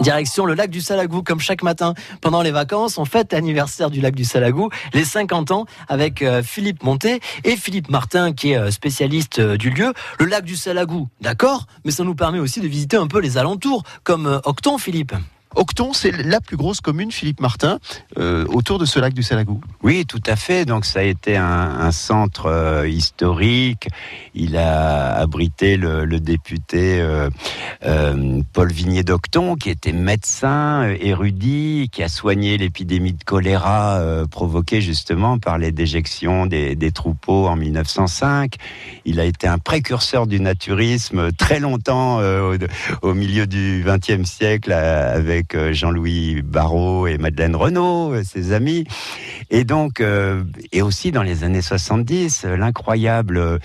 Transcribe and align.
Direction 0.00 0.44
le 0.44 0.54
lac 0.54 0.68
du 0.68 0.80
Salagou, 0.80 1.22
comme 1.22 1.38
chaque 1.38 1.62
matin 1.62 1.94
pendant 2.20 2.42
les 2.42 2.50
vacances, 2.50 2.98
on 2.98 3.04
fête 3.04 3.32
l'anniversaire 3.32 3.90
du 3.90 4.00
lac 4.00 4.12
du 4.12 4.24
Salagou, 4.24 4.70
les 4.92 5.04
50 5.04 5.52
ans, 5.52 5.66
avec 5.88 6.20
euh, 6.20 6.42
Philippe 6.42 6.82
Monté 6.82 7.20
et 7.44 7.54
Philippe 7.54 7.90
Martin, 7.90 8.32
qui 8.32 8.52
est 8.52 8.58
euh, 8.58 8.72
spécialiste 8.72 9.38
euh, 9.38 9.56
du 9.56 9.70
lieu. 9.70 9.92
Le 10.18 10.26
lac 10.26 10.44
du 10.44 10.56
Salagou, 10.56 11.08
d'accord, 11.20 11.66
mais 11.84 11.92
ça 11.92 12.02
nous 12.02 12.16
permet 12.16 12.40
aussi 12.40 12.60
de 12.60 12.66
visiter 12.66 12.96
un 12.96 13.06
peu 13.06 13.20
les 13.20 13.38
alentours, 13.38 13.84
comme 14.02 14.40
Octon, 14.44 14.78
Philippe. 14.78 15.14
Octon, 15.54 15.92
c'est 15.92 16.12
la 16.24 16.40
plus 16.40 16.56
grosse 16.56 16.80
commune, 16.80 17.12
Philippe 17.12 17.40
Martin, 17.40 17.78
euh, 18.18 18.44
autour 18.48 18.78
de 18.78 18.84
ce 18.84 18.98
lac 18.98 19.12
du 19.12 19.22
Salagou. 19.22 19.60
Oui, 19.82 20.06
tout 20.06 20.22
à 20.26 20.36
fait. 20.36 20.64
Donc 20.64 20.84
ça 20.84 21.00
a 21.00 21.02
été 21.02 21.36
un, 21.36 21.90
centre 21.92 22.46
euh, 22.46 22.88
historique. 22.88 23.88
Il 24.34 24.56
a 24.56 25.14
abrité 25.14 25.76
le, 25.76 26.06
député 26.20 27.00
euh, 27.00 27.30
Paul 28.52 28.72
Vigné 28.72 29.02
d'Octon, 29.02 29.56
qui 29.56 29.70
était 29.70 29.92
médecin, 29.92 30.88
érudit, 31.00 31.88
qui 31.92 32.02
a 32.02 32.08
soigné 32.08 32.56
l'épidémie 32.56 33.12
de 33.12 33.24
choléra 33.24 34.00
provoquée 34.30 34.80
justement 34.80 35.38
par 35.38 35.58
les 35.58 35.72
déjections 35.72 36.46
des, 36.46 36.76
des, 36.76 36.92
troupeaux 36.92 37.48
en 37.48 37.56
1905. 37.56 38.54
Il 39.04 39.20
a 39.20 39.24
été 39.24 39.46
un 39.48 39.58
précurseur 39.58 40.26
du 40.26 40.40
naturisme 40.40 41.32
très 41.32 41.60
longtemps 41.60 42.18
au, 42.20 42.56
au 43.02 43.14
milieu 43.14 43.46
du 43.46 43.84
XXe 43.84 44.28
siècle 44.28 44.72
avec 44.72 45.41
euh, 45.54 45.72
Jean-Louis 45.72 46.42
Barrault 46.42 47.06
et 47.06 47.18
Madeleine 47.18 47.56
Renaud, 47.56 48.12
euh, 48.12 48.22
ses 48.24 48.52
amis. 48.52 48.84
Et 49.50 49.64
donc, 49.64 50.00
euh, 50.00 50.44
et 50.72 50.82
aussi 50.82 51.12
dans 51.12 51.22
les 51.22 51.44
années 51.44 51.62
70, 51.62 52.44
l'incroyable 52.44 53.58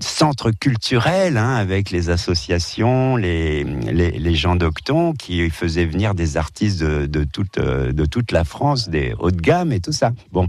centre 0.00 0.50
culturel 0.50 1.36
hein, 1.36 1.54
avec 1.54 1.90
les 1.90 2.10
associations, 2.10 3.16
les, 3.16 3.64
les, 3.64 4.34
gens 4.34 4.56
d'Octon 4.56 5.14
qui 5.14 5.48
faisaient 5.50 5.86
venir 5.86 6.14
des 6.14 6.36
artistes 6.36 6.82
de, 6.82 7.06
de, 7.06 7.24
toute, 7.24 7.58
de 7.58 8.06
toute 8.06 8.32
la 8.32 8.44
France, 8.44 8.88
des 8.88 9.14
hauts 9.18 9.30
de 9.30 9.40
gamme 9.40 9.72
et 9.72 9.80
tout 9.80 9.92
ça. 9.92 10.12
Bon. 10.32 10.46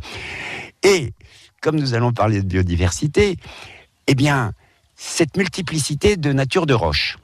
Et 0.83 1.13
comme 1.61 1.77
nous 1.77 1.94
allons 1.94 2.11
parler 2.11 2.41
de 2.41 2.47
biodiversité, 2.47 3.38
eh 4.07 4.16
bien, 4.16 4.51
cette 4.95 5.38
multiplicité 5.38 6.17
de 6.17 6.31
nature 6.33 6.66
de 6.66 6.73
roches 6.73 7.17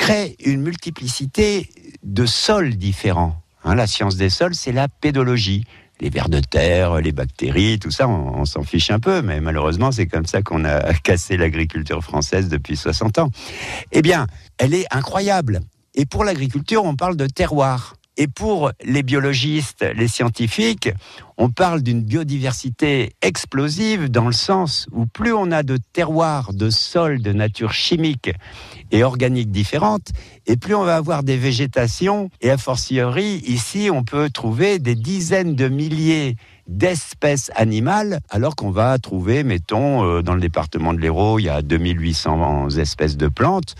crée 0.00 0.34
une 0.42 0.62
multiplicité 0.62 1.68
de 2.02 2.24
sols 2.24 2.76
différents. 2.76 3.42
Hein, 3.64 3.74
la 3.74 3.86
science 3.86 4.16
des 4.16 4.30
sols, 4.30 4.54
c'est 4.54 4.72
la 4.72 4.88
pédologie. 4.88 5.64
Les 6.00 6.08
vers 6.08 6.30
de 6.30 6.40
terre, 6.40 7.02
les 7.02 7.12
bactéries, 7.12 7.78
tout 7.78 7.90
ça, 7.90 8.08
on, 8.08 8.46
s'en 8.46 8.62
fiche 8.62 8.90
un 8.90 8.98
peu, 8.98 9.20
mais 9.20 9.42
malheureusement, 9.42 9.92
c'est 9.92 10.06
comme 10.06 10.24
ça 10.24 10.40
qu'on 10.40 10.64
a 10.64 10.94
cassé 11.04 11.36
l'agriculture 11.36 12.02
française 12.02 12.48
depuis 12.48 12.78
60 12.78 13.18
ans. 13.18 13.30
Eh 13.92 14.00
bien, 14.00 14.26
elle 14.56 14.72
est 14.72 14.86
incroyable. 14.90 15.60
Et 15.94 16.06
pour 16.06 16.24
l'agriculture, 16.24 16.86
on 16.86 16.96
parle 16.96 17.18
de 17.18 17.26
terroir. 17.26 17.96
Et 18.20 18.28
pour 18.28 18.70
les 18.84 19.02
biologistes, 19.02 19.82
les 19.96 20.06
scientifiques, 20.06 20.90
on 21.38 21.48
parle 21.48 21.80
d'une 21.80 22.02
biodiversité 22.02 23.14
explosive 23.22 24.10
dans 24.10 24.26
le 24.26 24.32
sens 24.32 24.88
où 24.92 25.06
plus 25.06 25.32
on 25.32 25.50
a 25.50 25.62
de 25.62 25.78
terroirs, 25.94 26.52
de 26.52 26.68
sols 26.68 27.22
de 27.22 27.32
nature 27.32 27.72
chimique 27.72 28.30
et 28.90 29.04
organique 29.04 29.50
différentes, 29.50 30.10
et 30.46 30.58
plus 30.58 30.74
on 30.74 30.84
va 30.84 30.96
avoir 30.96 31.22
des 31.22 31.38
végétations, 31.38 32.28
et 32.42 32.50
a 32.50 32.58
fortiori, 32.58 33.36
ici, 33.46 33.88
on 33.90 34.04
peut 34.04 34.28
trouver 34.28 34.78
des 34.78 34.96
dizaines 34.96 35.54
de 35.54 35.68
milliers 35.68 36.36
d'espèces 36.70 37.50
animales, 37.56 38.20
alors 38.30 38.54
qu'on 38.54 38.70
va 38.70 38.96
trouver, 38.98 39.42
mettons, 39.42 40.04
euh, 40.04 40.22
dans 40.22 40.34
le 40.34 40.40
département 40.40 40.94
de 40.94 41.00
l'Hérault, 41.00 41.38
il 41.38 41.46
y 41.46 41.48
a 41.48 41.62
2800 41.62 42.70
espèces 42.78 43.16
de 43.16 43.28
plantes 43.28 43.74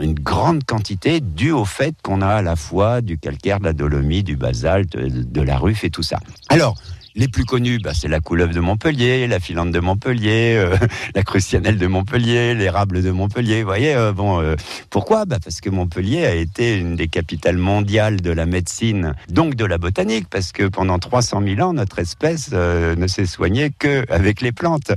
une 0.00 0.14
grande 0.14 0.64
quantité 0.64 1.20
due 1.20 1.52
au 1.52 1.64
fait 1.64 1.94
qu'on 2.02 2.22
a 2.22 2.28
à 2.28 2.42
la 2.42 2.56
fois 2.56 3.00
du 3.00 3.18
calcaire, 3.18 3.60
de 3.60 3.64
la 3.64 3.72
dolomie, 3.72 4.22
du 4.22 4.36
basalte, 4.36 4.96
de 4.96 5.40
la 5.40 5.58
ruffe 5.58 5.84
et 5.84 5.90
tout 5.90 6.02
ça. 6.02 6.18
Alors, 6.48 6.76
les 7.14 7.28
plus 7.28 7.44
connus, 7.44 7.78
bah, 7.78 7.92
c'est 7.94 8.08
la 8.08 8.20
couleuvre 8.20 8.54
de 8.54 8.60
Montpellier, 8.60 9.26
la 9.26 9.40
filante 9.40 9.72
de 9.72 9.80
Montpellier, 9.80 10.54
euh, 10.56 10.76
la 11.14 11.22
crucianelle 11.22 11.76
de 11.76 11.86
Montpellier, 11.86 12.54
l'érable 12.54 13.02
de 13.02 13.10
Montpellier. 13.10 13.62
Vous 13.62 13.68
voyez, 13.68 13.94
euh, 13.94 14.12
bon, 14.12 14.40
euh, 14.40 14.54
pourquoi? 14.90 15.24
Bah, 15.24 15.38
Parce 15.42 15.60
que 15.60 15.70
Montpellier 15.70 16.24
a 16.24 16.34
été 16.34 16.78
une 16.78 16.94
des 16.94 17.08
capitales 17.08 17.56
mondiales 17.56 18.20
de 18.20 18.30
la 18.30 18.46
médecine, 18.46 19.14
donc 19.28 19.56
de 19.56 19.64
la 19.64 19.78
botanique, 19.78 20.28
parce 20.30 20.52
que 20.52 20.64
pendant 20.64 20.98
300 20.98 21.42
000 21.42 21.60
ans, 21.60 21.72
notre 21.72 21.98
espèce 21.98 22.52
ne 22.52 23.06
s'est 23.06 23.26
soignée 23.26 23.70
qu'avec 23.76 24.40
les 24.40 24.52
plantes. 24.52 24.92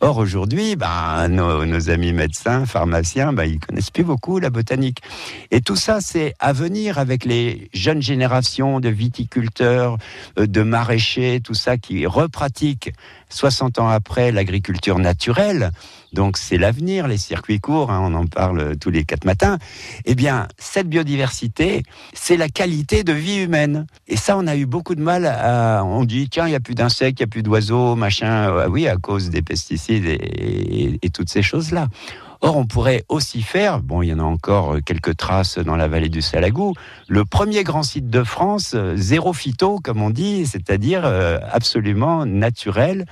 Or, 0.00 0.18
aujourd'hui, 0.18 0.76
bah, 0.76 1.28
nos, 1.28 1.90
amis 1.90 2.12
médecins, 2.12 2.66
pharmaciens, 2.66 3.32
bah, 3.32 3.46
ils 3.46 3.58
connaissent 3.58 3.90
plus 3.90 4.04
beaucoup 4.04 4.38
la 4.38 4.50
botanique. 4.50 4.98
Et 5.50 5.60
tout 5.60 5.76
ça, 5.76 6.00
c'est 6.00 6.34
à 6.40 6.52
venir 6.52 6.98
avec 6.98 7.24
les 7.24 7.68
jeunes 7.72 8.02
générations 8.02 8.80
de 8.80 8.88
viticulteurs, 8.88 9.96
de 10.36 10.62
maraîchers, 10.62 11.40
tout 11.42 11.53
ça 11.54 11.76
qui 11.76 12.06
repratique 12.06 12.92
60 13.30 13.78
ans 13.78 13.88
après 13.88 14.32
l'agriculture 14.32 14.98
naturelle, 14.98 15.70
donc 16.12 16.36
c'est 16.36 16.58
l'avenir, 16.58 17.08
les 17.08 17.16
circuits 17.16 17.58
courts, 17.58 17.90
hein, 17.90 18.00
on 18.02 18.14
en 18.14 18.26
parle 18.26 18.76
tous 18.76 18.90
les 18.90 19.04
quatre 19.04 19.24
matins, 19.24 19.58
eh 20.04 20.14
bien, 20.14 20.46
cette 20.58 20.88
biodiversité, 20.88 21.82
c'est 22.12 22.36
la 22.36 22.48
qualité 22.48 23.02
de 23.02 23.12
vie 23.12 23.42
humaine. 23.42 23.86
Et 24.06 24.16
ça, 24.16 24.38
on 24.38 24.46
a 24.46 24.54
eu 24.54 24.66
beaucoup 24.66 24.94
de 24.94 25.02
mal 25.02 25.26
à... 25.26 25.82
On 25.84 26.04
dit, 26.04 26.28
tiens, 26.28 26.46
il 26.46 26.50
n'y 26.50 26.56
a 26.56 26.60
plus 26.60 26.74
d'insectes, 26.74 27.18
il 27.18 27.22
n'y 27.22 27.28
a 27.28 27.32
plus 27.32 27.42
d'oiseaux, 27.42 27.96
machin. 27.96 28.54
Ah 28.60 28.68
oui, 28.68 28.86
à 28.86 28.96
cause 28.96 29.30
des 29.30 29.42
pesticides 29.42 30.06
et 30.06 31.10
toutes 31.12 31.30
ces 31.30 31.42
choses-là. 31.42 31.88
Or, 32.44 32.58
on 32.58 32.66
pourrait 32.66 33.04
aussi 33.08 33.40
faire, 33.40 33.80
bon, 33.80 34.02
il 34.02 34.08
y 34.08 34.12
en 34.12 34.18
a 34.18 34.22
encore 34.22 34.76
quelques 34.84 35.16
traces 35.16 35.56
dans 35.56 35.76
la 35.76 35.88
vallée 35.88 36.10
du 36.10 36.20
Salagou, 36.20 36.74
le 37.08 37.24
premier 37.24 37.64
grand 37.64 37.82
site 37.82 38.10
de 38.10 38.22
France, 38.22 38.72
euh, 38.74 38.92
zéro 38.96 39.32
phyto, 39.32 39.78
comme 39.82 40.02
on 40.02 40.10
dit, 40.10 40.44
c'est-à-dire 40.44 41.06
euh, 41.06 41.38
absolument 41.50 42.26
naturel 42.26 43.06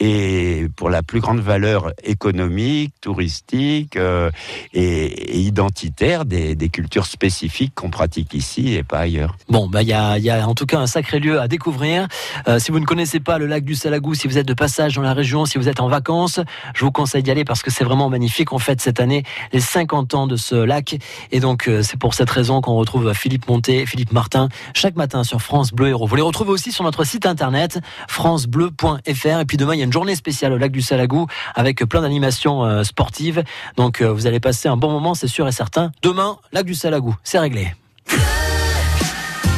et 0.00 0.66
pour 0.76 0.88
la 0.88 1.02
plus 1.02 1.20
grande 1.20 1.40
valeur 1.40 1.92
économique, 2.02 2.94
touristique 3.02 3.96
euh, 3.96 4.30
et, 4.72 5.38
identitaire 5.38 6.24
des, 6.24 6.56
cultures 6.70 7.06
spécifiques 7.06 7.74
qu'on 7.74 7.90
pratique 7.90 8.32
ici 8.32 8.74
et 8.74 8.82
pas 8.82 9.00
ailleurs. 9.00 9.36
Bon, 9.48 9.68
bah 9.68 9.82
il 9.82 9.88
y 9.88 9.92
a, 9.92 10.48
en 10.48 10.54
tout 10.54 10.66
cas 10.66 10.78
un 10.78 10.86
sacré 10.86 11.18
lieu 11.18 11.40
à 11.40 11.48
découvrir. 11.48 12.06
Euh, 12.48 12.58
si 12.58 12.70
vous 12.70 12.80
ne 12.80 12.86
connaissez 12.86 13.20
pas 13.20 13.38
le 13.38 13.46
lac 13.46 13.64
du 13.64 13.74
Salagou, 13.74 14.14
si 14.14 14.28
vous 14.28 14.38
êtes 14.38 14.46
de 14.46 14.54
passage 14.54 14.94
dans 14.94 15.02
la 15.02 15.12
région, 15.12 15.44
si 15.44 15.58
vous 15.58 15.68
êtes 15.68 15.80
en 15.80 15.88
vacances, 15.88 16.40
je 16.74 16.84
vous 16.84 16.92
conseille 16.92 17.22
d'y 17.22 17.30
aller 17.30 17.44
parce 17.44 17.62
que 17.62 17.70
c'est 17.70 17.84
vraiment 17.84 18.08
magnifique. 18.08 18.52
On 18.52 18.58
fête 18.58 18.80
cette 18.80 19.00
année 19.00 19.24
les 19.52 19.60
50 19.60 20.14
ans 20.14 20.26
de 20.26 20.36
ce 20.36 20.54
lac 20.54 20.96
et 21.32 21.40
donc 21.40 21.68
euh, 21.68 21.82
c'est 21.82 21.98
pour 21.98 22.14
cette 22.14 22.30
raison 22.30 22.60
qu'on 22.60 22.74
retrouve 22.74 23.12
Philippe 23.12 23.48
Monté, 23.48 23.84
Philippe 23.84 24.12
Martin 24.12 24.48
chaque 24.74 24.96
matin 24.96 25.24
sur 25.24 25.42
France 25.42 25.72
Bleu 25.72 25.88
Héros. 25.88 26.06
Vous 26.06 26.16
les 26.16 26.22
retrouvez 26.22 26.52
aussi 26.52 26.72
sur 26.72 26.84
notre 26.84 27.04
site 27.04 27.26
internet 27.26 27.80
francebleu.fr 28.08 29.40
et 29.40 29.44
puis 29.44 29.56
demain 29.56 29.74
il 29.74 29.80
y 29.80 29.82
a 29.82 29.89
journée 29.92 30.14
spéciale 30.14 30.52
au 30.52 30.58
lac 30.58 30.72
du 30.72 30.82
Salagou 30.82 31.26
avec 31.54 31.84
plein 31.84 32.02
d'animations 32.02 32.64
euh, 32.64 32.82
sportives. 32.84 33.42
Donc 33.76 34.00
euh, 34.00 34.12
vous 34.12 34.26
allez 34.26 34.40
passer 34.40 34.68
un 34.68 34.76
bon 34.76 34.90
moment, 34.90 35.14
c'est 35.14 35.28
sûr 35.28 35.46
et 35.48 35.52
certain. 35.52 35.92
Demain, 36.02 36.38
lac 36.52 36.66
du 36.66 36.74
Salagou, 36.74 37.16
c'est 37.24 37.38
réglé. 37.38 37.74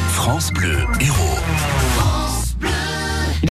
France 0.09 0.51
Bleu. 0.51 0.77